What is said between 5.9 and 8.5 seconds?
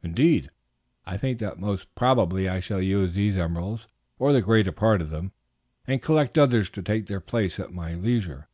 collect others to take their places at my leisure.